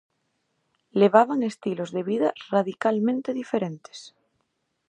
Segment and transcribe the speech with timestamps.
[1.01, 3.99] Levaban estilos de vida radicalmente diferentes.